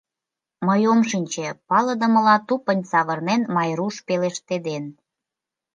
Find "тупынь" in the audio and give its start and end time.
2.47-2.83